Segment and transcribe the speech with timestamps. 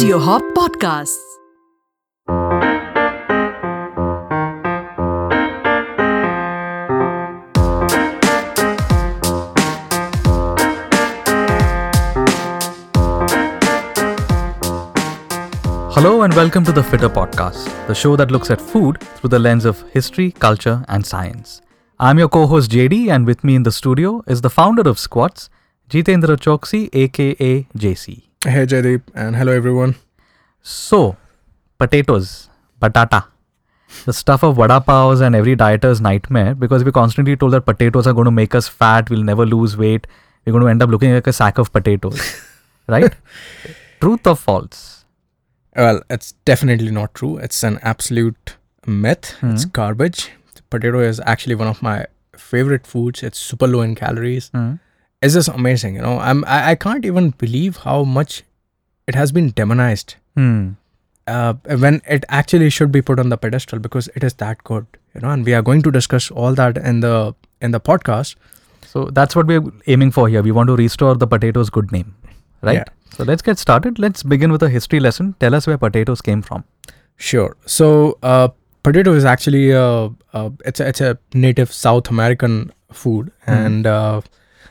[0.00, 1.18] Audio Hop Podcasts.
[15.92, 19.38] Hello and welcome to the Fitter Podcast, the show that looks at food through the
[19.38, 21.60] lens of history, culture, and science.
[21.98, 24.98] I'm your co host JD, and with me in the studio is the founder of
[24.98, 25.50] Squats,
[25.90, 28.29] Jitendra Chouksey, aka JC.
[28.44, 29.96] Hey Jaideep and hello everyone.
[30.62, 31.16] So,
[31.78, 32.48] potatoes,
[32.80, 33.24] batata,
[34.06, 38.06] the stuff of vada paos and every dieter's nightmare because we're constantly told that potatoes
[38.06, 40.06] are going to make us fat, we'll never lose weight,
[40.44, 42.40] we're going to end up looking like a sack of potatoes.
[42.88, 43.12] right?
[44.00, 45.04] Truth or false?
[45.76, 47.36] Well, it's definitely not true.
[47.36, 49.36] It's an absolute myth.
[49.42, 49.70] It's Hmm.
[49.70, 50.30] garbage.
[50.70, 53.22] Potato is actually one of my favorite foods.
[53.22, 54.48] It's super low in calories.
[54.54, 54.74] Hmm.
[55.22, 55.96] It's just amazing.
[55.96, 58.42] You know, I'm I, I can't even believe how much
[59.06, 60.14] it has been demonized.
[60.36, 60.70] Hmm.
[61.26, 64.86] Uh, when it actually should be put on the pedestal because it is that good.
[65.14, 68.36] You know, and we are going to discuss all that in the in the podcast.
[68.86, 70.42] So that's what we're aiming for here.
[70.42, 72.14] We want to restore the potatoes' good name,
[72.62, 72.78] right?
[72.78, 72.84] Yeah.
[73.16, 73.98] So let's get started.
[73.98, 75.34] Let's begin with a history lesson.
[75.38, 76.64] Tell us where potatoes came from.
[77.16, 77.56] Sure.
[77.66, 78.48] So, uh,
[78.82, 84.22] potato is actually a, a it's a, it's a native South American food, and uh,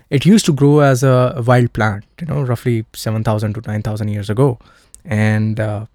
[0.10, 2.06] it used to grow as a wild plant.
[2.22, 4.58] You know, roughly seven thousand to nine thousand years ago,
[5.06, 5.86] and uh,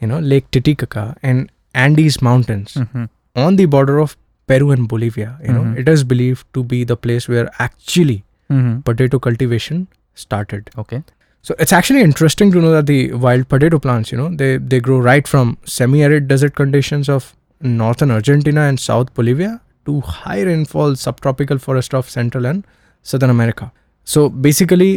[0.00, 3.04] you know Lake Titicaca and Andes Mountains Mm-hmm.
[3.36, 5.38] on the border of Peru and Bolivia.
[5.42, 5.78] You know, Mhm.
[5.78, 8.80] it is believed to be the place where actually Mm-hmm.
[8.80, 10.70] potato cultivation started.
[10.78, 11.02] Okay.
[11.42, 14.80] So it's actually interesting to know that the wild potato plants, you know, they, they
[14.80, 20.96] grow right from semi-arid desert conditions of northern Argentina and South Bolivia to high rainfall
[20.96, 22.64] subtropical forest of Central and
[23.12, 23.70] Southern America.
[24.14, 24.90] So basically,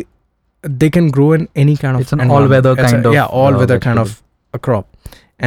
[0.81, 3.25] they can grow in any kind of It's an all-weather It's a- kind of, yeah,
[3.41, 4.21] all-weather uh, kind of
[4.53, 4.87] a crop.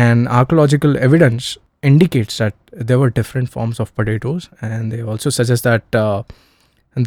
[0.05, 2.55] And archaeological evidence indicates that
[2.89, 6.23] there were different forms of potatoes, and they also suggest that uh,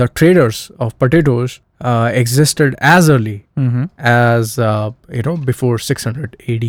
[0.01, 3.84] the traders of potatoes uh, existed as early Mm-hmm.
[3.97, 6.66] as uh, you know before 600 AD,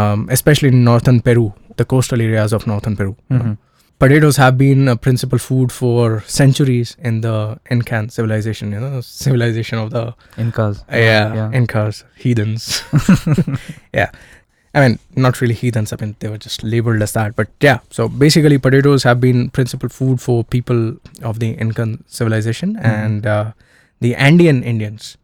[0.00, 3.16] um, especially in northern Peru, the coastal areas of northern Peru.
[3.30, 3.56] you know.
[3.98, 4.04] Mm-hmm.
[4.04, 8.72] Potatoes have been a principal food for centuries in the Incan civilization.
[8.72, 10.84] You know, civilization of the Incas.
[10.90, 11.50] yeah, yeah.
[11.52, 12.82] Incas, heathens.
[13.94, 14.10] yeah.
[14.74, 15.92] I mean, not really heathens.
[15.92, 17.34] I mean, they were just labeled as that.
[17.34, 22.74] But yeah, so basically, potatoes have been principal food for people of the Incan civilization,
[22.74, 22.84] Mhm.
[22.84, 23.52] and uh,
[24.00, 25.16] the Andean Indians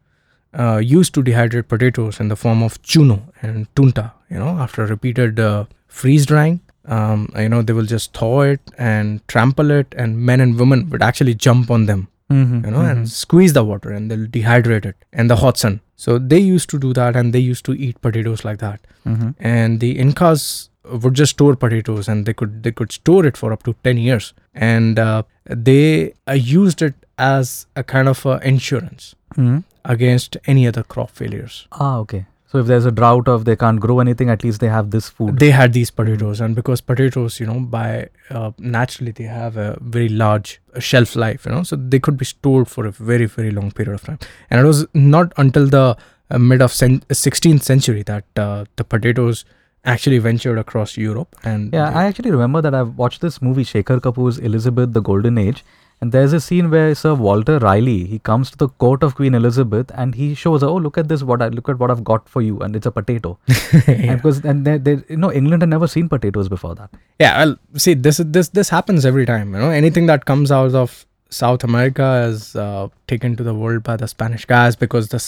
[0.57, 4.11] uh, used to dehydrate potatoes in the form of chuno and tunta.
[4.31, 8.59] You know, after repeated uh, freeze drying, um, you know, they will just thaw it
[8.77, 12.65] and trample it, and men and women would actually jump on them Mm-hmm.
[12.65, 15.81] you know, and squeeze the water and they'll dehydrate it in the hot sun.
[15.97, 18.79] So they used to do that and they used to eat potatoes like that.
[19.05, 19.31] mm-hmm.
[19.39, 23.53] And the Incas would just store potatoes and they could they could store it for
[23.53, 28.39] up to 10 years and uh, they uh, used it as a kind of uh,
[28.43, 29.59] insurance Mm-hmm.
[29.85, 32.25] against any other crop failures Ah, okay.
[32.53, 34.89] So if there's a drought or if they can't grow anything, at least they have
[34.95, 35.39] this food.
[35.43, 37.85] they had these potatoes and because potatoes you know by
[38.29, 42.17] uh, naturally they have a very large uh, shelf life you know so they could
[42.23, 44.19] be stored for a very very long period of time
[44.51, 45.83] and it was not until the
[46.29, 49.43] uh, mid of cen- 16th century that uh, the potatoes
[49.95, 53.99] actually ventured across europe and Yeah, I actually remember that I've watched this movie, Shekhar
[54.09, 55.63] Kapur's Elizabeth, the Golden Age,
[56.03, 59.35] and there's a scene where Sir Walter Raleigh he comes to the court of Queen
[59.39, 62.03] Elizabeth and he shows her, oh look at this, what I look at what I've
[62.09, 63.37] got for you, and it's a potato.
[63.87, 66.89] And because and they, they, you know England had never seen potatoes before that.
[67.25, 67.55] yeah well
[67.85, 70.95] see this is- this this happens every time you know anything that comes out of
[71.37, 75.21] south america is uh, taken to the world by the spanish guys because the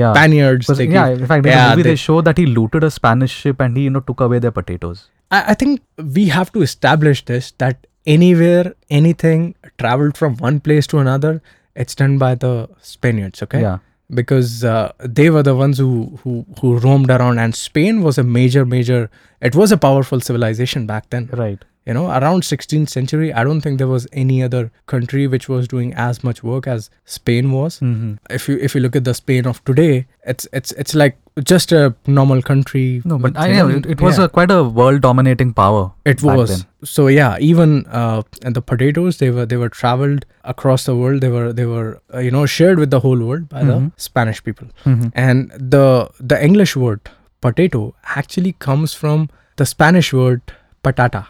[0.00, 0.12] Yeah.
[0.14, 2.84] spaniards they yeah, in fact, in yeah, the movie they, they- show that he looted
[2.88, 5.00] a Spanish ship and he, you know, took away their potatoes.
[5.36, 5.82] I, I think
[6.18, 11.42] we have to establish this that anywhere anything traveled from one place to another,
[11.74, 13.60] it's done by the Spaniards, okay?
[13.60, 13.78] Yeah.
[14.12, 18.22] Because uh, they were the ones who, who who roamed around, and Spain was a
[18.22, 19.10] major, major.
[19.40, 21.30] It was a powerful civilization back then.
[21.32, 21.64] Right.
[21.86, 25.66] You know, around 16th century, I don't think there was any other country which was
[25.66, 27.80] doing as much work as Spain was.
[27.80, 28.14] Mm-hmm.
[28.30, 31.72] If you if you look at the Spain of today, it's it's it's like just
[31.72, 33.00] a normal country.
[33.04, 34.24] No, but I know it, it was yeah.
[34.24, 35.92] a quite a world dominating power.
[36.04, 37.36] It was so yeah.
[37.40, 41.20] Even uh, and the potatoes they were they were traveled across the world.
[41.22, 43.66] They were they were uh, you know shared with the whole world by Mhm.
[43.94, 44.68] the Spanish people.
[44.84, 45.10] Mhm.
[45.14, 47.00] And the the English word
[47.40, 50.42] potato actually comes from the Spanish word
[50.84, 51.26] patata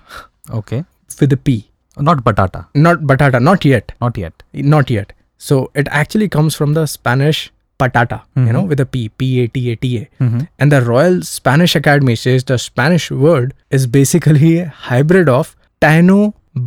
[0.50, 0.84] Okay.
[1.20, 1.68] with a p.
[1.98, 2.66] Not batata.
[2.74, 3.40] Not batata.
[3.40, 3.92] Not yet.
[4.00, 4.42] Not yet.
[4.52, 5.12] Not yet.
[5.38, 7.52] So it actually comes from the Spanish
[7.82, 10.06] patata, you know, with a P, P A T A T A.
[10.28, 10.46] Mhm.
[10.58, 15.54] And the Royal Spanish Academy says the Spanish word is basically a hybrid of
[15.86, 16.18] Taino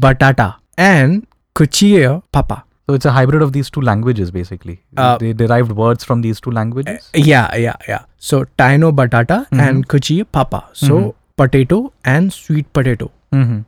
[0.05, 0.47] batata
[0.91, 1.27] and
[1.59, 2.63] Quechua papa.
[2.87, 4.73] So it's a hybrid of these two languages, basically.
[4.95, 7.07] Uh, they derived words from these two languages.
[7.27, 8.03] Yeah, yeah, yeah.
[8.31, 10.59] So Taino batata and Quechua papa.
[10.81, 11.13] So Mhm.
[11.43, 11.79] potato
[12.17, 13.07] and sweet potato.
[13.37, 13.61] Mm-hmm.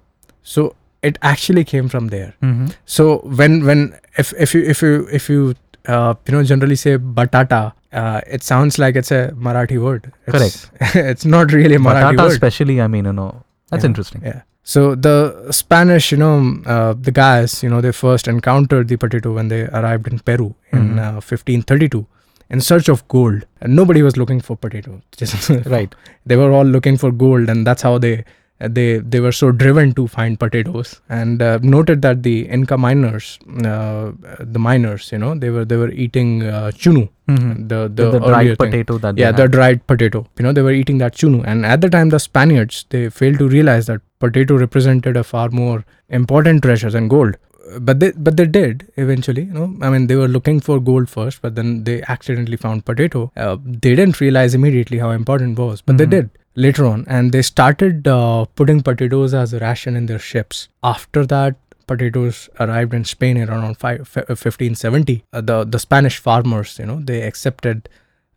[0.44, 0.66] So
[1.08, 2.30] it actually came from there.
[2.50, 2.68] Mm-hmm.
[2.98, 3.08] So
[3.42, 3.82] when when
[4.26, 5.42] if if you if you if you
[5.88, 10.12] uh, you know generally say batata, uh, it sounds like it's a Marathi word.
[10.28, 10.96] It's, Correct.
[10.96, 12.32] it's not really a Marathi Batata, word.
[12.32, 14.22] especially, I mean, you know, that's Yeah, interesting.
[14.26, 14.42] Yeah.
[14.64, 19.34] So the Spanish, you know, uh, the guys, you know, they first encountered the potato
[19.34, 21.00] when they arrived in Peru in Mhm.
[21.00, 22.06] uh, 1532
[22.50, 23.46] in search of gold.
[23.62, 25.02] And nobody was looking for potato.
[25.76, 25.96] Right.
[26.26, 28.26] they were all looking for gold, and that's how they
[28.60, 31.02] they they were so driven to find potatoes.
[31.10, 35.78] And uh, noted that the Inca miners, uh, the miners, you know, they were they
[35.78, 37.68] were eating uh, chunu, Mm-hmm.
[37.68, 38.56] the The, the, dried thing.
[38.58, 40.26] potato that they yeah the dried potato.
[40.38, 41.44] You know they were eating that chunu.
[41.46, 45.50] And at the time the spaniards they failed to realize that potato represented a far
[45.50, 47.36] more important treasure than gold.
[47.82, 49.76] But they but they did eventually you know.
[49.82, 53.30] I mean they were looking for gold first but then they accidentally found potato.
[53.36, 56.12] Uh, they didn't realize immediately how important it was but they Mhm.
[56.12, 56.30] did
[56.66, 60.68] later on and they started uh, putting potatoes as a ration in their ships.
[60.84, 61.56] After that
[61.92, 67.22] potatoes arrived in spain around five, 1570 uh, the the spanish farmers you know they
[67.28, 67.88] accepted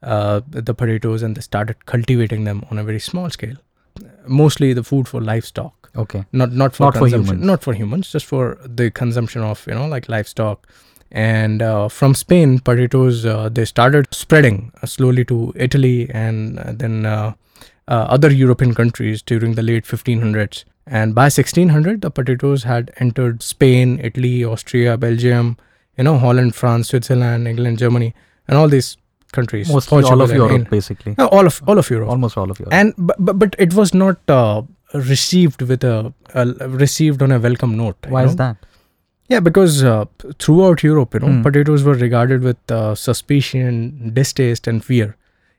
[0.02, 3.56] uh, the potatoes and they started cultivating them on a very small scale.
[4.26, 5.90] Mostly the food for livestock.
[5.96, 6.24] Okay.
[6.32, 7.44] not not for Not for humans.
[7.44, 10.66] not for humans just for the consumption of you know like livestock.
[11.10, 16.72] And uh, from spain potatoes uh, they started spreading uh, slowly to italy and uh,
[16.82, 17.32] then uh, uh,
[18.16, 23.98] other european countries during the late 1500s and by 1600 the potatoes had entered spain
[24.10, 25.56] italy austria belgium
[25.98, 28.14] you know holland france switzerland england germany
[28.48, 28.96] and all these
[29.32, 30.70] countries Mostly all of Europe, England.
[30.70, 31.14] basically.
[31.16, 32.72] No, all of all of europe Almost all of Europe.
[32.74, 34.62] and but, but but it was not uh,
[34.94, 38.36] received with a, a received on a welcome note Why is know?
[38.44, 38.56] that?
[39.28, 40.04] yeah because uh,
[40.40, 41.42] throughout europe you know Hmm.
[41.42, 43.78] potatoes were regarded with uh, suspicion
[44.18, 45.16] distaste and fear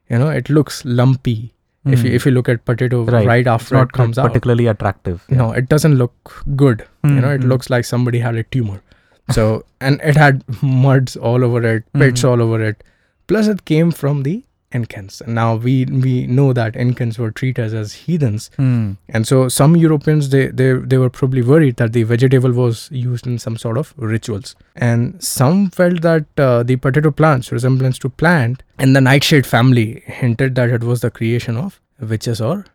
[0.10, 1.38] you know it looks lumpy
[1.86, 2.16] if you Hmm.
[2.16, 3.26] if you look at potato Right.
[3.28, 5.24] right, after it comes out particularly attractive.
[5.30, 7.48] no it doesn't look good you know it Mhm.
[7.54, 8.82] looks like somebody had a tumor
[9.38, 9.46] so
[9.90, 12.30] and it had muds all over it pits Mhm.
[12.30, 12.84] all over it
[13.32, 14.36] plus it came from the
[14.80, 15.74] incans and now we
[16.06, 18.92] we know that incans were treated as heathens Hmm.
[19.10, 23.28] and so some Europeans they, they they were probably worried that the vegetable was used
[23.28, 24.56] in some sort of rituals.
[24.76, 30.04] And some felt that uh, the potato plant's resemblance to plant in the nightshade family
[30.06, 32.66] hinted that it was the creation of witches or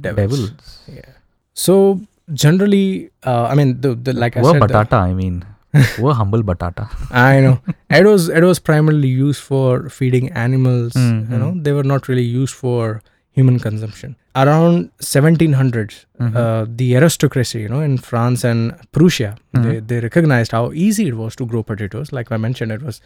[0.00, 0.50] devils.
[0.50, 1.06] Devils.
[1.54, 2.00] So
[2.32, 5.44] generally, uh, I mean, the, the like I Poor said, the- batata, I mean.
[5.96, 6.84] Poor humble batata.
[7.10, 7.58] I know
[7.90, 10.94] it was it was primarily used for feeding animals.
[10.96, 11.38] You Mhm.
[11.42, 13.02] know, they were not really used for
[13.38, 14.16] human consumption.
[14.42, 16.36] Around 1700s, Mhm.
[16.42, 19.88] uh, the aristocracy, you know, in France and Prussia, they, Mhm.
[19.88, 22.12] they recognized how easy it was to grow potatoes.
[22.18, 23.00] Like I mentioned, it was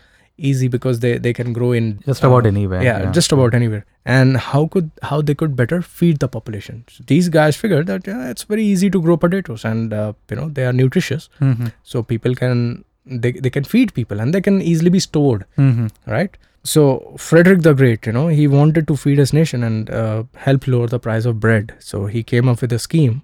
[0.49, 2.83] easy because they, they can grow in Just about uh, anywhere.
[2.83, 3.85] yeah, just about anywhere.
[4.17, 6.85] And how could how they could better feed the population?
[6.91, 10.37] So these guys figured that yeah, it's very easy to grow potatoes, and uh, you
[10.43, 11.73] know they are nutritious, Mhm.
[11.95, 12.63] so people can
[13.07, 15.91] they, they can feed people and they can easily be stored Mhm.
[16.15, 16.37] right
[16.73, 16.83] so
[17.27, 20.87] frederick the great you know he wanted to feed his nation and uh, help lower
[20.95, 23.15] the price of bread so he came up with a scheme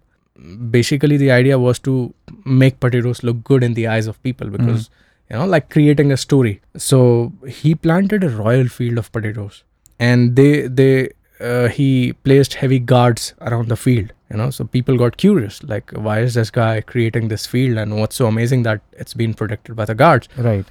[0.71, 2.14] basically the idea was to
[2.45, 4.88] make potatoes look good in the eyes of people because
[5.30, 6.61] you know like creating a story.
[6.76, 9.64] So he planted a royal field of potatoes
[9.99, 14.50] and they they uh, he placed heavy guards around the field you know.
[14.50, 18.26] So people got curious like why is this guy creating this field and what's so
[18.26, 20.28] amazing that it's been protected by the guards?
[20.37, 20.64] Right.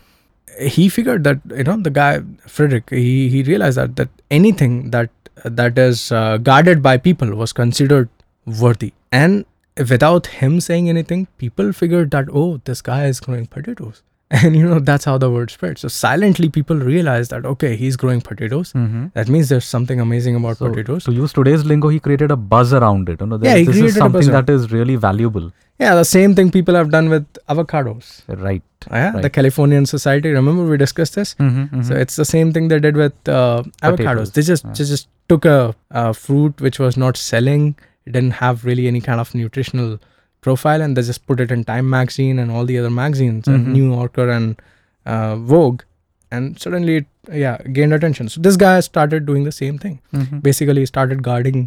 [0.76, 5.10] he figured that you know the guy Frederick he he realized that that anything that
[5.44, 8.10] that is uh, guarded by people was considered
[8.62, 8.94] worthy.
[9.12, 9.46] And
[9.90, 14.02] without him saying anything people figured that oh this guy is growing potatoes
[14.44, 17.96] and you know that's how the word spread so silently people realized that okay he's
[18.04, 19.04] growing potatoes Mhm.
[19.14, 22.36] that means there's something amazing about So, potatoes to use today's lingo, he created a
[22.36, 23.22] buzz around it.
[23.22, 25.52] You know, Yeah, there- he this is something that is really valuable.
[25.84, 28.10] yeah the same thing people have done with avocados
[28.48, 28.64] Right.
[28.92, 32.02] yeah the Californian Society remember we discussed this Mhm, So mhm.
[32.06, 33.98] it's the same thing they did with uh, avocados.
[33.98, 34.74] Potatoes, They just, yeah.
[34.82, 35.60] just just took a,
[36.04, 37.64] a fruit which was not selling.
[38.08, 39.98] It didn't have really any kind of nutritional
[40.46, 43.66] profile, and they just put it in Time magazine and all the other magazines and
[43.68, 43.76] Mhm.
[43.80, 44.62] New Yorker and
[45.16, 45.84] uh, Vogue,
[46.32, 47.08] and suddenly it
[47.46, 48.30] yeah gained attention.
[48.36, 49.98] So this guy started doing the same thing.
[50.22, 50.42] Mhm.
[50.52, 51.66] Basically, he started guarding.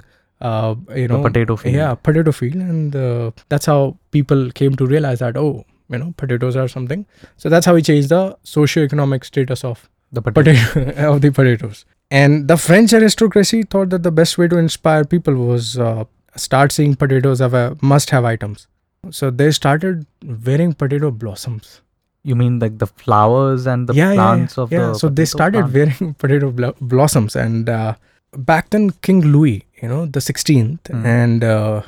[0.48, 1.74] Uh, you The know, potato field.
[1.76, 3.78] yeah, potato field, and uh, that's how
[4.16, 5.52] people came to realize that oh,
[5.94, 7.00] you know, potatoes are something.
[7.44, 8.20] So that's how he changed the
[8.56, 9.80] socio-economic status of
[10.18, 10.52] The potato.
[10.74, 11.80] potato of the potatoes.
[12.20, 16.04] And the French aristocracy thought that the best way to inspire people was uh,
[16.38, 18.66] start seeing potatoes as a must-have items.
[19.10, 20.06] So they started
[20.46, 21.80] wearing potato blossoms.
[22.24, 24.78] You mean like the flowers and the yeah, plants yeah, of yeah.
[24.88, 25.74] the so they started plant?
[25.74, 27.94] wearing potato blo- blossoms, and uh,
[28.36, 31.04] back then King Louis, you know, the 16th, Mm.
[31.04, 31.82] and uh,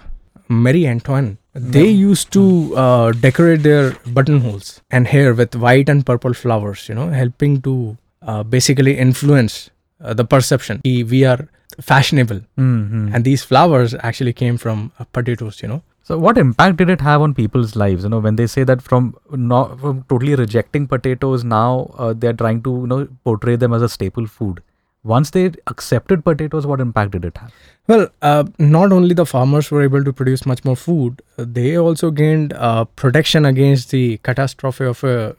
[0.48, 2.08] Marie Antoine, they Yeah.
[2.10, 2.44] used to
[2.76, 7.96] uh, decorate their buttonholes and hair with white and purple flowers, you know, helping to
[8.22, 9.70] uh, basically influence
[10.02, 10.80] uh, the perception.
[10.84, 11.48] We are
[11.80, 13.14] fashionable, Mhm.
[13.14, 15.82] and these flowers actually came from uh, potatoes, you know.
[16.02, 18.02] So what impact did it have on people's lives?
[18.04, 22.32] You know, when they say that from not from totally rejecting potatoes, now uh, they're
[22.44, 24.60] trying to you know portray them as a staple food.
[25.02, 27.52] Once they accepted potatoes, what impact did it have?
[27.88, 31.76] Well, uh, not only the farmers were able to produce much more food, uh, they
[31.78, 35.36] also gained uh, protection against the catastrophe of a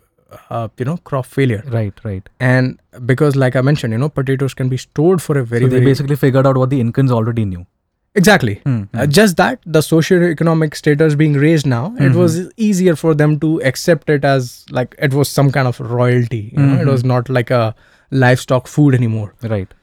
[0.50, 1.64] uh, you know crop failure.
[1.68, 2.28] Right, right.
[2.40, 5.70] And because, like I mentioned, you know, potatoes can be stored for a very so
[5.70, 7.66] they very basically figured out what the Incans already knew.
[8.20, 8.54] exactly.
[8.66, 12.16] Hmm, Uh, just that the socio-economic status being raised now, it Mhm.
[12.22, 12.34] was
[12.70, 16.42] easier for them to accept it as like it was some kind of royalty.
[16.58, 17.12] You know, it was Mhm.
[17.14, 17.62] not like a
[18.26, 19.30] livestock food anymore.
[19.54, 19.78] Right.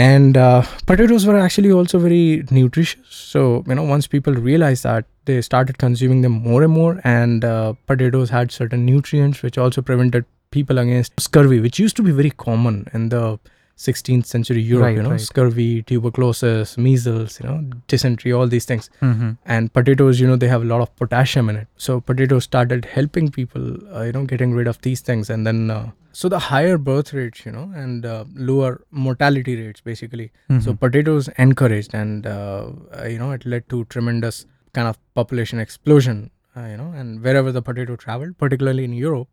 [0.00, 3.40] and uh, potatoes were actually also very nutritious so
[3.70, 7.72] you know once people realized that they started consuming them more and more and uh,
[7.86, 12.30] potatoes had certain nutrients which also prevented people against scurvy which used to be very
[12.30, 13.38] common in the
[13.78, 15.20] 16th century europe Right, you know right.
[15.20, 17.56] scurvy tuberculosis measles you know
[17.88, 19.30] dysentery all these things Mm-hmm.
[19.46, 22.84] and potatoes you know they have a lot of potassium in it so potatoes started
[22.84, 23.64] helping people
[23.96, 27.12] uh, you know getting rid of these things and then uh, so the higher birth
[27.14, 30.60] rates you know and uh, lower mortality rates basically Mm-hmm.
[30.60, 32.66] so potatoes encouraged and uh,
[33.08, 37.52] you know it led to tremendous kind of population explosion uh, you know and wherever
[37.52, 39.28] the potato traveled particularly in europe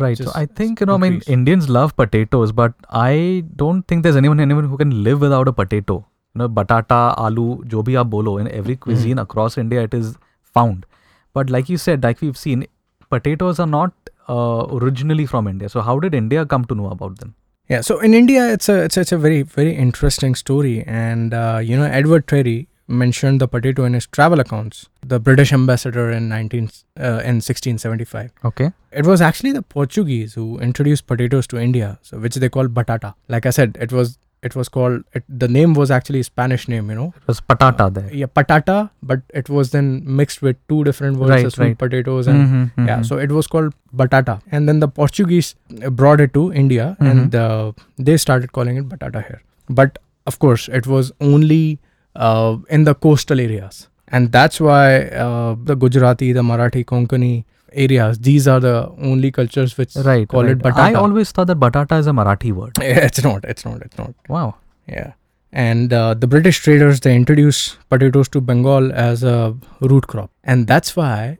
[0.00, 0.16] Right.
[0.16, 1.20] So I think you know, I mean.
[1.26, 5.52] Indians love potatoes, but I don't think there's anyone anyone who can live without a
[5.52, 6.06] potato.
[6.34, 10.16] You know, batata, aloo, jo bhi aap bolo, in every cuisine across India, it is
[10.42, 10.86] found.
[11.34, 12.66] But like you said, like we've seen,
[13.10, 13.92] potatoes are not
[14.28, 15.68] uh, originally from India.
[15.68, 17.34] So how did India come to know about them?
[17.68, 21.60] Yeah, so in India, it's a it's, it's a very very interesting story, and uh,
[21.62, 24.88] you know Edward Terry mentioned the potato in his travel accounts.
[25.06, 26.70] The British ambassador in nineteen
[27.00, 28.30] uh, in sixteen seventy five.
[28.44, 28.72] Okay.
[28.90, 33.14] It was actually the Portuguese who introduced potatoes to India, so which they call batata.
[33.28, 36.66] Like I said, it was it was called it, the name was actually a Spanish
[36.66, 37.14] name, you know.
[37.16, 38.12] It was patata there.
[38.12, 41.78] Yeah, patata, but it was then mixed with two different words, Right, sweet right.
[41.78, 43.06] potatoes and Mhm, yeah mhm.
[43.06, 47.10] so it was called batata and then the portuguese uh, brought it to india Mhm.
[47.12, 47.70] and uh,
[48.08, 49.40] they started calling it batata here
[49.80, 49.98] but
[50.32, 51.78] of course it was only
[52.16, 58.18] uh, in the coastal areas and that's why uh, the gujarati the marathi konkani areas
[58.18, 58.76] these are the
[59.10, 60.28] only cultures which right.
[60.28, 60.52] call right.
[60.52, 62.72] it batata I always thought that batata is a Marathi word.
[62.82, 64.56] it's not it's not it's not Wow.
[64.86, 65.12] yeah
[65.52, 70.66] and uh, the british traders they introduced potatoes to bengal as a root crop and
[70.66, 71.38] that's why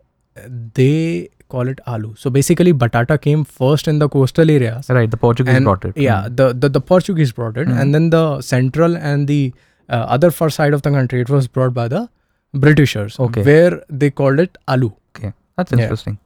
[0.75, 5.11] they call it aloo so basically batata came first in the coastal areas Right.
[5.11, 5.97] The Portuguese brought it.
[5.97, 6.37] yeah Mm.
[6.37, 7.81] the, the the portuguese brought it Mm.
[7.81, 9.52] and then the central and the
[9.89, 12.09] other far side of the country it was brought by the
[12.55, 13.43] britishers Okay.
[13.43, 14.91] where they called it alu.
[15.17, 15.33] Okay.
[15.57, 15.83] That's Yeah.
[15.85, 16.19] interesting.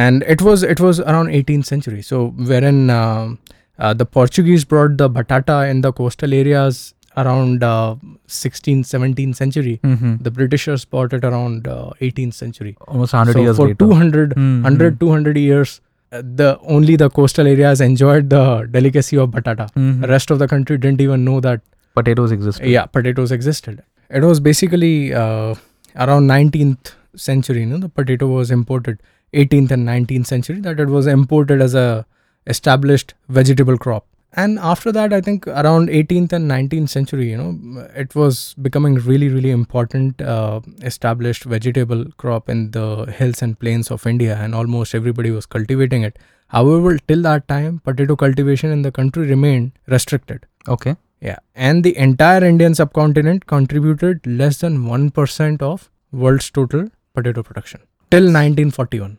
[0.00, 2.18] and it was it was around 18th century so
[2.50, 3.38] wherein um
[3.78, 6.78] uh, the portuguese brought the batata in the coastal areas
[7.22, 7.94] around uh,
[8.36, 10.14] 16th 17th century Mm-hmm.
[10.28, 13.84] the britishers brought it around uh, 18th century Almost 100 so years for later.
[13.84, 14.62] 200 Mhm.
[14.62, 15.74] 100 200 years
[16.12, 18.44] uh, the only the coastal areas enjoyed the
[18.78, 20.00] delicacy of batata Mhm.
[20.06, 21.60] the rest of the country didn't even know that
[21.94, 22.66] Potatoes existed.
[22.66, 25.54] yeah potatoes existed it was basically uh,
[25.96, 28.98] around 19th century you know, the potato was imported
[29.32, 32.04] 18th and 19th century that it was imported as a
[32.46, 34.06] established vegetable crop
[34.42, 38.96] and after that i think around 18th and 19th century you know it was becoming
[38.96, 42.86] really really important uh, established vegetable crop in the
[43.18, 47.78] hills and plains of india and almost everybody was cultivating it however till that time
[47.90, 50.96] potato cultivation in the country remained restricted Okay.
[51.28, 55.90] Yeah, and the entire Indian subcontinent contributed less than 1% of
[56.24, 56.82] world's total
[57.18, 57.80] potato production
[58.14, 59.12] till 1941.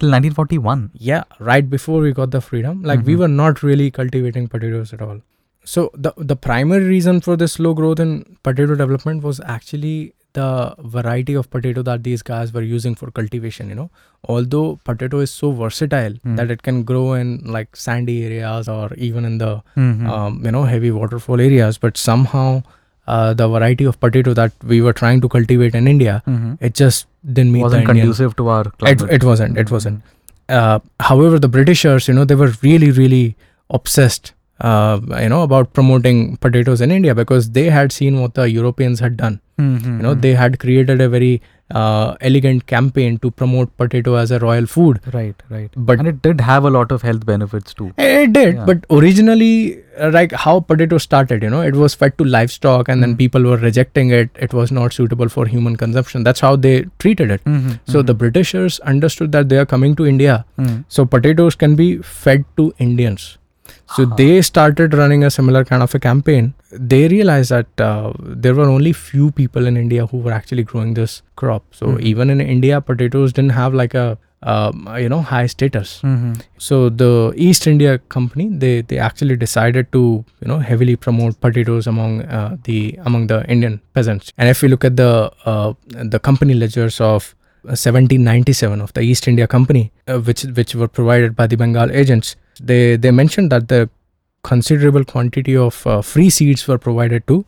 [0.00, 0.90] Till 1941.
[1.10, 3.22] Yeah, right before we got the freedom, like we Mhm.
[3.24, 5.20] were not really cultivating potatoes at all.
[5.72, 8.14] So the the primary reason for this slow growth in
[8.48, 9.96] potato development was actually
[10.34, 13.90] the variety of potato that these guys were using for cultivation, you know.
[14.24, 16.36] Although potato is so versatile Hmm.
[16.36, 20.08] that it can grow in like sandy areas or even in the Mhm.
[20.16, 22.46] um, you know heavy waterfall areas but somehow
[23.12, 26.52] uh, the variety of potato that we were trying to cultivate in india Mhm.
[26.68, 27.06] it just
[27.38, 28.06] didn't meet wasn't the Indian.
[28.06, 29.10] conducive to our It, climate.
[29.16, 30.02] it wasn't it wasn't
[30.58, 33.24] uh, however the britishers you know they were really really
[33.80, 34.32] obsessed
[34.70, 39.00] uh, you know, about promoting potatoes in India because they had seen what the Europeans
[39.00, 39.40] had done.
[39.58, 39.96] Mm-hmm.
[39.96, 41.42] You know, they had created a very
[41.80, 45.00] uh, elegant campaign to promote potato as a royal food.
[45.14, 45.70] right, right.
[45.90, 47.92] But and it did have a lot of health benefits too.
[47.96, 48.64] it did, Yeah.
[48.70, 53.02] but originally, uh, like how potato started, you know, it was fed to livestock, and
[53.02, 53.18] then Mm.
[53.24, 54.30] people were rejecting it.
[54.48, 56.24] It was not suitable for human consumption.
[56.30, 57.44] That's how they treated it.
[57.44, 57.72] Mm-hmm.
[57.96, 60.84] So the Britishers understood that they are coming to India, Mm.
[60.88, 63.38] so potatoes can be fed to Indians.
[63.96, 64.14] So Ah.
[64.20, 66.52] they started running a similar kind of a campaign.
[66.92, 68.12] They realized that uh,
[68.44, 71.64] there were only few people in India who were actually growing this crop.
[71.80, 72.00] So Mhm.
[72.12, 74.06] even in India, potatoes didn't have like a
[74.52, 75.90] um, you know high status.
[76.02, 76.30] Mm-hmm.
[76.68, 77.10] So the
[77.48, 80.00] East India Company they they actually decided to
[80.40, 82.78] you know heavily promote potatoes among uh, the
[83.10, 84.32] among the Indian peasants.
[84.38, 85.12] And if we look at the
[85.52, 85.72] uh,
[86.14, 87.28] the company ledgers of
[87.68, 91.92] uh, 1797 of the East India Company, uh, which which were provided by the Bengal
[92.02, 93.88] agents, they they mentioned that the
[94.42, 97.44] considerable quantity of uh, free seeds were provided to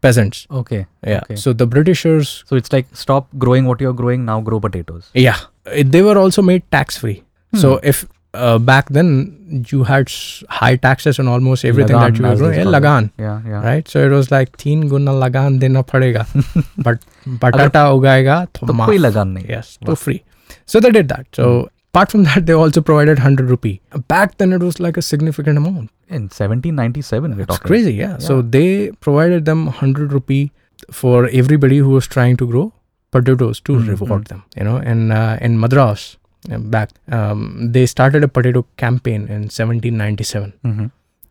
[0.00, 0.46] peasants.
[0.50, 0.86] Okay.
[1.06, 1.20] Yeah.
[1.24, 1.36] Okay.
[1.36, 2.44] So the Britishers.
[2.46, 5.10] So it's like stop growing what you're growing now, grow potatoes.
[5.14, 5.38] Yeah.
[5.66, 7.22] It, they were also made tax free.
[7.52, 7.58] Hmm.
[7.58, 8.04] So if
[8.34, 10.10] uh, back then you had
[10.48, 13.12] high taxes on almost everything lagan, that you were growing, yeah, lagan.
[13.18, 13.62] Yeah, yeah.
[13.62, 13.86] Right.
[13.86, 16.26] So it was like teen guna lagan dena padega,
[16.78, 19.48] but batata ugaega to, to koi lagan nahi.
[19.48, 19.90] Yes, wow.
[19.90, 20.24] to free.
[20.66, 21.26] So they did that.
[21.32, 23.80] So hmm apart from that, they also provided hundred rupee.
[24.08, 25.90] Back then, it was like a significant amount.
[26.08, 27.66] In 1797, we're It's talking.
[27.66, 28.18] crazy, yeah.
[28.18, 30.52] So they provided them hundred rupee
[30.90, 32.72] for everybody who was trying to grow
[33.10, 34.42] potatoes to Mm, reward them.
[34.56, 36.16] You know, and uh, in Madras,
[36.50, 40.86] uh, back um, they started a potato campaign in 1797, Mm-hmm.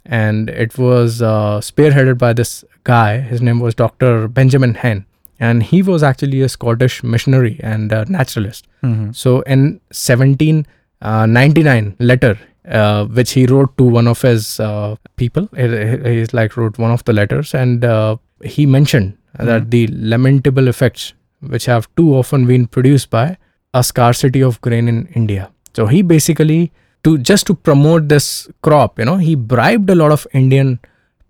[0.06, 3.20] and it was uh, spearheaded by this guy.
[3.20, 4.28] His name was Dr.
[4.28, 5.06] Benjamin Henn,
[5.42, 8.68] and he was actually a Scottish missionary and uh, naturalist.
[8.84, 9.12] Mm-hmm.
[9.12, 15.98] So in 1799 letter, uh, which he wrote to one of his uh, people, he,
[16.10, 21.14] he's like wrote one of the letters, and uh, he mentioned that the lamentable effects
[21.42, 23.38] which have too often been produced by
[23.74, 25.50] a scarcity of grain in India.
[25.74, 26.72] So he basically
[27.04, 30.80] to just to promote this crop, you know, he bribed a lot of Indian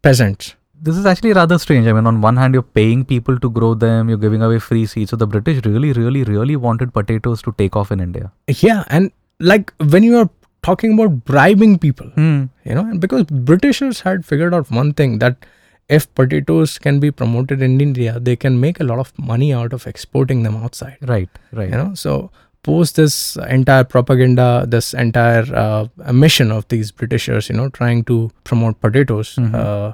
[0.02, 0.56] peasants.
[0.84, 1.88] This is actually rather strange.
[1.88, 4.86] I mean, on one hand, you're paying people to grow them, you're giving away free
[4.86, 5.12] seeds.
[5.12, 8.32] So the British really, really, really wanted potatoes to take off in India.
[8.48, 10.30] Yeah, and like when you are
[10.63, 12.46] talking about bribing people, Hmm.
[12.65, 15.46] you know and because britishers had figured out one thing that
[15.89, 19.74] if potatoes can be promoted in india they can make a lot of money out
[19.78, 21.70] of exporting them outside Right, right.
[21.72, 22.13] you know so
[22.70, 23.15] post this
[23.58, 28.20] entire propaganda this entire uh, mission of these britishers you know trying to
[28.52, 29.56] promote potatoes Mhm.
[29.63, 29.91] uh,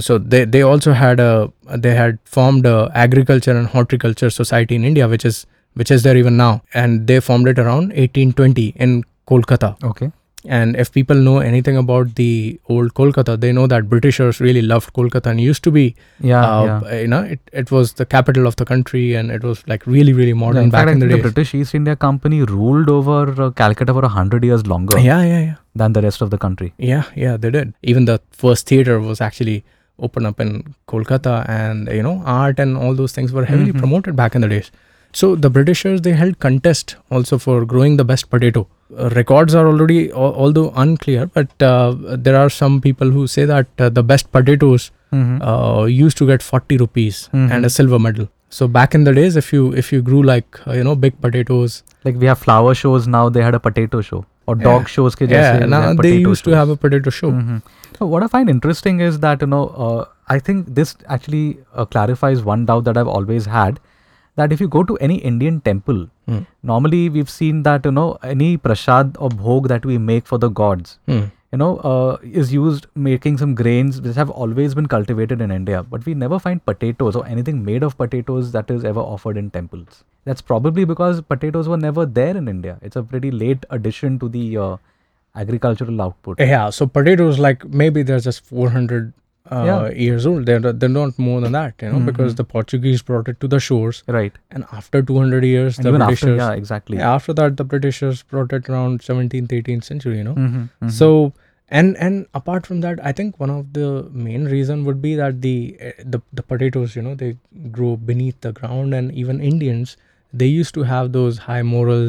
[0.00, 1.50] so they, they also had a
[1.86, 6.16] they had formed a agriculture and horticulture society in india which is which is there
[6.16, 10.10] even now and they formed it around 1820 in kolkata Okay.
[10.58, 14.92] and if people know anything about the old Kolkata, they know that Britishers really loved
[14.98, 17.00] Kolkata and used to be, Yeah, uh, yeah.
[17.00, 20.12] you know, it, it was the capital of the country and it was like really,
[20.12, 23.18] really modern Yeah, in back fact, in the the British East India Company ruled over
[23.46, 25.56] uh, Calcutta for a hundred years longer yeah, yeah, yeah.
[25.74, 26.72] than the rest of the country.
[26.92, 27.74] Yeah, yeah, they did.
[27.94, 29.64] Even the first theater was actually
[29.98, 33.78] opened up in Kolkata and, you know, art and all those things were heavily Mhm.
[33.78, 34.70] promoted back in the days.
[35.12, 38.66] So the Britishers, they held contest also for growing the best potato.
[38.98, 41.94] Uh, records are already, al- although unclear, but uh,
[42.28, 45.40] there are some people who say that uh, the best potatoes Mm-hmm.
[45.48, 47.50] uh, used to get 40 rupees Mhm.
[47.56, 50.58] and a silver medal so back in the days if you if you grew like
[50.66, 51.76] uh, you know big potatoes
[52.08, 54.24] like we have flower shows now, they had a potato show.
[54.52, 54.90] Or dog Yeah.
[54.94, 57.62] shows ke yeah jaise now they used to have a potato show Mhm.
[57.98, 61.84] So what I find interesting is that you know uh, I think this actually uh,
[61.86, 63.80] clarifies one doubt that I've always had
[64.36, 66.40] that if you go to any Indian temple, Hmm.
[66.70, 70.48] normally we've seen that you know any prasad or bhog that we make for the
[70.60, 71.22] gods, Hmm.
[71.52, 75.82] you know, uh, is used making some grains which have always been cultivated in India,
[75.94, 79.48] but we never find potatoes or anything made of potatoes that is ever offered in
[79.56, 80.02] temples.
[80.24, 82.76] That's probably because potatoes were never there in India.
[82.82, 84.76] It's a pretty late addition to the uh,
[85.44, 86.40] agricultural output.
[86.40, 89.12] yeah so potatoes like maybe they're just 400
[89.56, 89.90] uh, Yeah.
[90.04, 92.38] years old they're they're not more than that you know because Mhm.
[92.42, 94.38] the portuguese brought it to the shores Right.
[94.50, 96.98] and after 200 years And the even after, britishers yeah, exactly.
[97.10, 100.90] after that the britishers brought it around 17th 18th century you know Mhm, mhm.
[101.00, 101.10] so
[101.80, 103.86] and and apart from that i think one of the
[104.26, 105.54] main reason would be that the
[105.86, 107.30] eh, the, the potatoes you know they
[107.78, 109.96] grow beneath the ground and even indians
[110.42, 112.04] they used to have those high moral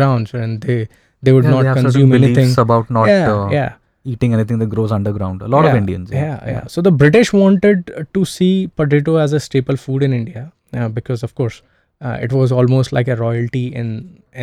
[0.00, 0.80] grounds and they
[1.22, 3.72] they would Yeah, not certain consume anything about not yeah uh, yeah
[4.12, 5.42] eating anything that grows underground.
[5.42, 6.10] A lot of Yeah, Indians.
[6.10, 10.42] yeah, yeah so the british wanted to see potato as a staple food in india
[10.78, 11.62] uh, because of course
[12.06, 13.88] uh, it was almost like a royalty in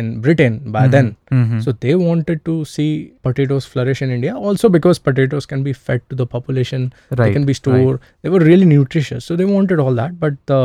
[0.00, 0.90] in Britain by Mhm.
[0.94, 1.06] then.
[1.38, 1.56] Mhm.
[1.64, 2.86] So they wanted to see
[3.28, 4.34] potatoes flourish in India.
[4.50, 6.84] Also because potatoes can be fed to the population,
[7.20, 7.56] they can be right.
[7.60, 7.98] stored.
[8.22, 9.24] They were really nutritious.
[9.30, 10.14] So they wanted all that.
[10.20, 10.60] But the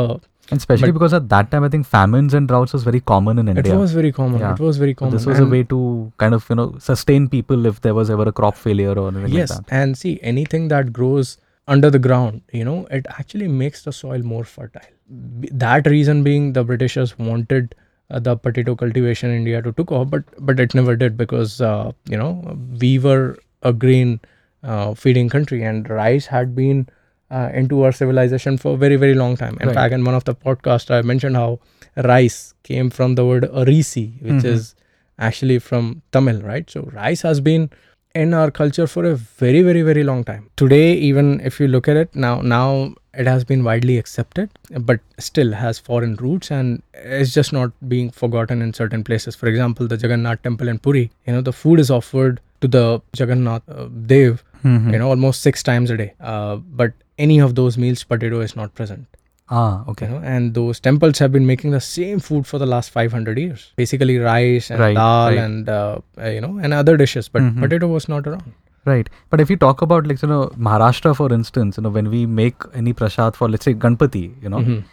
[0.50, 3.38] And especially but- because at that time, I think famines and droughts was very common
[3.38, 3.74] in India.
[3.74, 4.40] it was very common.
[4.40, 4.52] Yeah.
[4.54, 5.14] It was very common.
[5.14, 8.22] this was a way to kind of you know sustain people if there was ever
[8.22, 9.76] a crop failure or anything yes, like that.
[9.76, 14.22] and see anything that grows under the ground, you know, it actually makes the soil
[14.22, 14.82] more fertile.
[15.08, 17.74] That reason being, the Britishers wanted
[18.10, 21.60] uh, the potato cultivation in India to took off, but but it never did because
[21.60, 24.20] uh, you know we were a grain
[24.62, 26.88] uh, feeding country, and rice had been
[27.30, 29.56] uh, into our civilization for a very very long time.
[29.60, 29.74] In Right.
[29.74, 31.58] fact, in one of the podcasts, I mentioned how
[31.96, 34.54] rice came from the word arisi, which Mhm.
[34.54, 34.74] is
[35.18, 36.68] actually from Tamil, right?
[36.70, 37.70] So rice has been
[38.14, 41.86] in our culture for a very very very long time today even if you look
[41.86, 44.48] at it now now it has been widely accepted
[44.90, 49.48] but still has foreign roots and it's just not being forgotten in certain places for
[49.52, 52.84] example the jagannath temple in puri you know the food is offered to the
[53.20, 54.92] jagannath uh, dev Mhm.
[54.92, 58.56] you know almost six times a day uh, but any of those meals potato is
[58.56, 59.06] not present
[59.48, 60.06] Ah, okay.
[60.06, 63.38] you know and those temples have been making the same food for the last 500
[63.42, 65.38] years basically rice and Right, dal right.
[65.44, 67.60] and uh, uh, you know and other dishes but Mhm.
[67.64, 68.52] potato was not around
[68.88, 69.08] Right.
[69.30, 72.20] But if you talk about like you know Maharashtra for instance, you know when we
[72.40, 74.84] make any prasad for let's say Ganpati, you know, Mhm.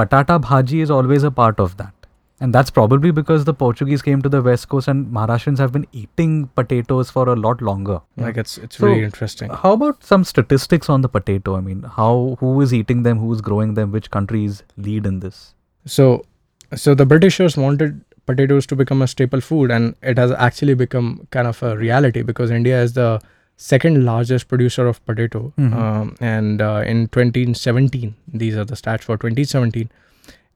[0.00, 1.93] batata bhaji is always a part of that.
[2.40, 5.86] And that's probably because the Portuguese came to the west coast and Maharashtrians have been
[5.92, 8.00] eating potatoes for a lot longer.
[8.16, 11.56] like it's it's So, really interesting How about some statistics on the potato?
[11.56, 15.20] I mean, how who is eating them, who is growing them, which countries lead in
[15.20, 15.54] this?
[15.86, 16.04] so
[16.82, 17.96] so the britishers wanted
[18.28, 22.22] potatoes to become a staple food and it has actually become kind of a reality
[22.30, 23.08] because india is the
[23.64, 25.74] second largest producer of potato Mhm.
[25.82, 29.90] um, and uh, in 2017 these are the stats for 2017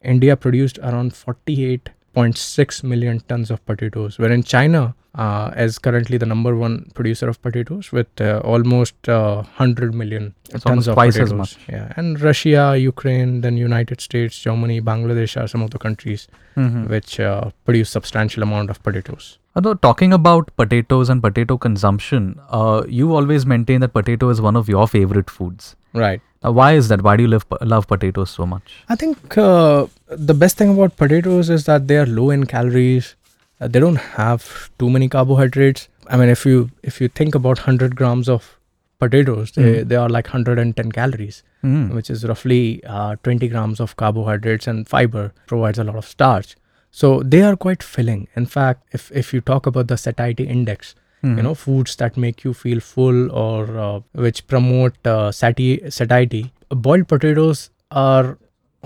[0.03, 6.55] india produced around 48.6 million tons of potatoes wherein china uh, is currently the number
[6.57, 11.31] one producer of potatoes with uh, almost uh, 100 million It's tons of twice as
[11.31, 11.39] potatoes.
[11.39, 11.57] much.
[11.69, 16.85] Yeah, and Russia, Ukraine, then United States, Germany, Bangladesh are some of the countries Mm-hmm.
[16.93, 19.39] which uh, produce substantial amount of potatoes.
[19.57, 24.57] Although talking about potatoes and potato consumption, uh, you always maintain that potato is one
[24.57, 25.77] of your favorite foods.
[25.95, 26.21] Right.
[26.43, 27.03] Now, why is that?
[27.03, 28.75] Why do you love, love potatoes so much?
[28.89, 33.17] I think uh, the best thing about potatoes is that they are low in calories.
[33.61, 35.89] Uh, they don't have too many carbohydrates.
[36.09, 38.57] I mean, if you if you think about 100 grams of
[38.99, 39.89] potatoes, they, Mm.
[39.89, 41.43] they are like 110 calories.
[41.65, 41.93] Mm.
[41.93, 46.55] which is roughly uh, 20 grams of carbohydrates and fiber provides a lot of starch
[46.93, 50.95] so they are quite filling in fact if, if you talk about the satiety index
[51.23, 51.37] Mhm.
[51.39, 56.43] you know foods that make you feel full or uh, which promote uh, sati- satiety
[56.87, 58.39] boiled potatoes are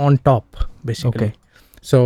[0.07, 0.57] on top
[0.90, 1.35] basically Okay.
[1.90, 2.01] so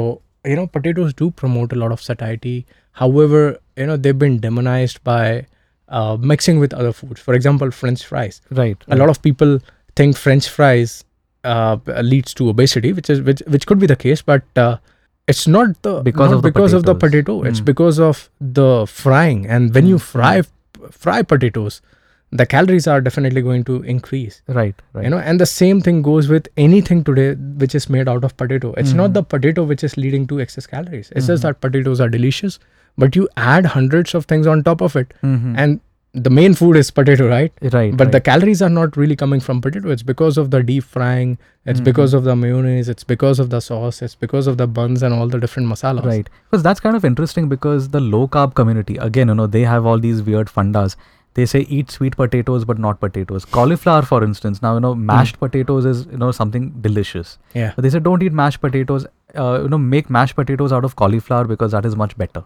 [0.45, 2.57] you know potatoes do promote a lot of satiety
[3.03, 3.43] however
[3.77, 5.47] you know they've been demonized by
[5.89, 8.77] uh, mixing with other foods for example french fries Right.
[8.89, 9.59] a lot of people
[9.95, 11.05] think french fries
[11.45, 11.77] uh,
[12.13, 14.77] leads to obesity which is which, which could be the case but uh,
[15.29, 17.65] it's not the Because not of the because of the potato it's Mm.
[17.73, 20.35] because of the frying and when you Mm, fry
[21.05, 21.81] fry potatoes
[22.41, 24.75] the calories are definitely going to increase Right.
[24.93, 25.05] Right.
[25.05, 27.27] you know and the same thing goes with anything today
[27.65, 29.03] which is made out of potato it's Mhm.
[29.03, 31.33] not the potato which is leading to excess calories it's Mhm.
[31.35, 32.59] just that potatoes are delicious
[33.05, 35.55] but you add hundreds of things on top of it Mhm.
[35.65, 35.81] and
[36.15, 37.95] the main food is potato right right.
[37.97, 41.37] but the calories are not really coming from potato it's because of the deep frying
[41.67, 41.85] it's Mhm.
[41.85, 45.13] because of the mayonnaise it's because of the sauce it's because of the buns and
[45.13, 46.31] all the different masalas Right.
[46.51, 49.85] Because that's kind of interesting because the low carb community, again, you know, they have
[49.85, 50.97] all these weird fundas.
[51.35, 53.45] They say eat sweet potatoes but not potatoes.
[53.45, 57.37] Cauliflower, for instance, now, you know, mashed potatoes is, you know, something delicious.
[57.53, 59.07] yeah But they say don't eat mashed potatoes.
[59.45, 62.43] Uh, you know, make mashed potatoes out of cauliflower because that is much better.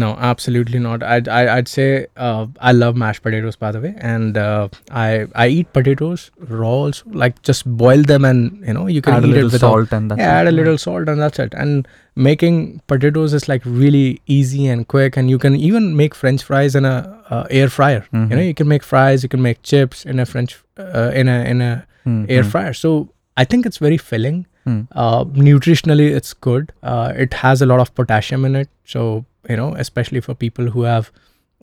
[0.00, 3.92] no absolutely not i'd, I, I'd say uh, i love mashed potatoes by the way
[4.14, 6.24] and uh, i i eat potatoes
[6.60, 9.52] raw also like just boil them and you know you can Add a little it
[9.56, 10.40] without salt and that's yeah, it.
[10.42, 11.54] add a little salt and that's it.
[11.64, 16.42] And making potatoes is like really easy and quick, and you can even make French
[16.42, 18.04] fries in a uh, air fryer.
[18.12, 21.28] You know, you can make fries, you can make chips in a French uh, in
[21.28, 22.72] a in a Hmm, air fryer.
[22.72, 22.90] So
[23.36, 24.46] I think it's very filling.
[24.68, 24.80] Hmm.
[25.04, 26.72] Uh, nutritionally, it's good.
[26.82, 28.68] Uh, it has a lot of potassium in it.
[28.84, 31.10] So you know, especially for people who have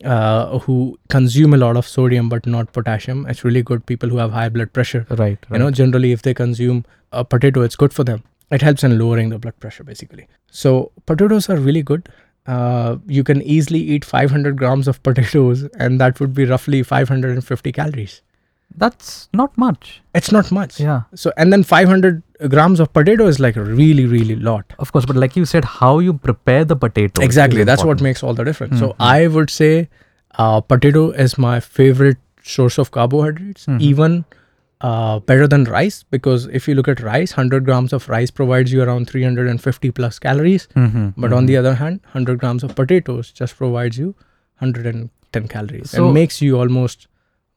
[0.03, 0.77] uh, who
[1.15, 3.85] consume a lot of sodium but not potassium, it's really good.
[3.85, 5.37] People who have high blood pressure Right, right.
[5.51, 8.23] you know generally if they consume a potato it's good for them
[8.55, 10.23] it helps in lowering the blood pressure basically
[10.61, 10.71] so
[11.11, 12.09] potatoes are really good
[12.55, 17.71] uh, you can easily eat 500 grams of potatoes and that would be roughly 550
[17.71, 18.21] calories
[18.83, 20.01] that's not much.
[20.13, 21.03] it's not much Yeah.
[21.23, 24.73] so and then 500 grams of potato is like really really lot.
[24.79, 27.21] Of course, but like you said, how you prepare the potato.
[27.21, 28.95] exactly that's what makes all the difference so Mhm.
[28.99, 29.69] i would say
[30.37, 32.17] uh, potato is my favorite
[32.55, 33.79] source of carbohydrates Mhm.
[33.91, 34.17] even
[34.81, 38.73] uh, better than rice because if you look at rice 100 grams of rice provides
[38.73, 41.47] you around 350 plus calories Mhm, but on mhm.
[41.53, 44.13] the other hand 100 grams of potatoes just provides you
[44.69, 47.07] 110 calories So- and makes you almost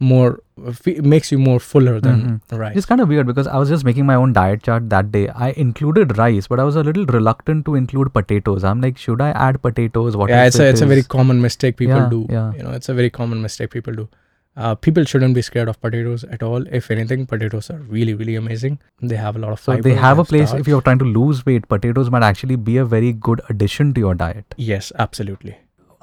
[0.00, 0.40] more
[0.72, 3.84] fe- makes you more fuller than rice It's kind of weird because I was just
[3.84, 5.28] making my own diet chart that day.
[5.28, 8.62] I included rice, but I was a little reluctant to include potatoes.
[8.62, 10.16] I'm like, should I add potatoes?
[10.16, 12.52] What yeah it's a it it's a very common mistake people Yeah, do yeah.
[12.52, 14.08] you know it's a very common mistake people do
[14.56, 18.34] uh, people shouldn't be scared of potatoes at all if anything potatoes are really really
[18.37, 20.61] amazing they have a lot of So fiber they have a place starch.
[20.61, 24.00] if you're trying to lose weight, potatoes might actually be a very good addition to
[24.06, 24.54] your diet.
[24.56, 25.56] yes absolutely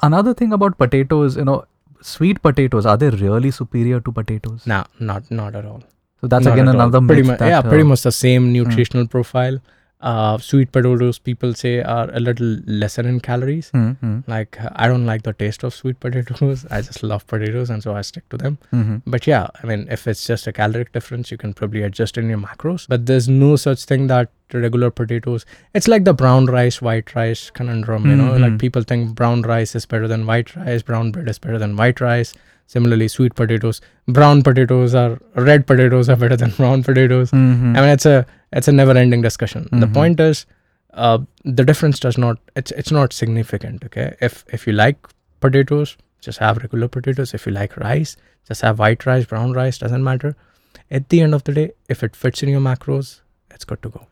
[0.03, 1.63] Another thing about potatoes, you know,
[2.13, 4.65] sweet potatoes, are they really superior to potatoes?
[4.73, 5.83] nah not not at all
[6.23, 6.75] So that's Not again all.
[6.79, 9.57] another pretty myth much that, yeah uh, pretty much the same nutritional profile
[10.11, 14.87] uh, sweet potatoes people say are a little lesser in calories hmm, hmm, like i
[14.91, 18.27] don't like the taste of sweet potatoes i just love potatoes and so i stick
[18.29, 19.01] to them mhm.
[19.15, 22.29] But yeah, I mean, if it's just a caloric difference, you can probably adjust in
[22.29, 22.85] your macros.
[22.93, 25.45] But there's no such thing that regular potatoes.
[25.73, 28.05] It's like the brown rice, white rice conundrum.
[28.11, 28.41] You know, Mhm.
[28.45, 31.75] like people think brown rice is better than white rice, brown bread is better than
[31.81, 32.33] white rice.
[32.67, 37.31] Similarly, sweet potatoes, brown potatoes are red potatoes are better than brown potatoes.
[37.31, 37.77] Mhm.
[37.77, 39.67] I mean, it's a it's a never-ending discussion.
[39.71, 39.93] The Mhm.
[39.93, 40.45] point is,
[40.93, 43.83] uh, the difference does not it's it's not significant.
[43.89, 44.97] Okay, if if you like
[45.41, 47.33] potatoes, just have regular potatoes.
[47.35, 49.77] If you like rice, just have white rice, brown rice.
[49.77, 50.35] Doesn't matter.
[50.91, 53.89] At the end of the day, if it fits in your macros, it's good to
[53.89, 54.07] go.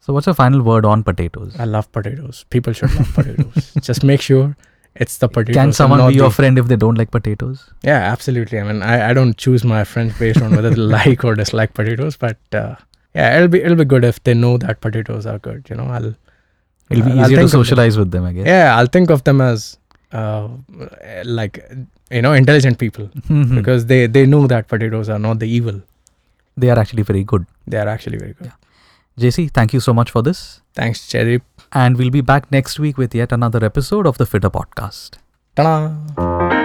[0.00, 1.56] So what's your final word on potatoes?
[1.58, 2.44] I love potatoes.
[2.50, 3.72] People should love potatoes.
[3.80, 4.56] Just make sure
[4.98, 5.54] it's the potatoes.
[5.60, 7.70] Can someone be your the- friend if they don't like potatoes?
[7.82, 8.58] Yeah, absolutely.
[8.60, 11.74] I mean, I, I don't choose my friends based on whether they like or dislike
[11.74, 12.74] potatoes, but uh,
[13.14, 15.66] yeah, it'll be it'll be good if they know that potatoes are good.
[15.70, 16.14] You know, I'll
[16.90, 17.48] It'll be I'll- easier to them.
[17.48, 18.46] socialize with them, I guess.
[18.46, 19.76] yeah, I'll think of them as
[20.12, 20.48] uh,
[21.24, 21.58] like
[22.10, 23.54] you know intelligent people Mhm.
[23.56, 25.82] because they they know that potatoes are not the evil.
[26.62, 27.42] they are actually very good.
[27.72, 28.52] They are actually very good.
[29.22, 30.38] JC, thank you so much for this.
[30.78, 31.34] Thanks, Cherry.
[31.72, 35.18] And we'll be back next week with yet another episode of the Fitter Podcast.
[35.54, 36.55] Ta-da!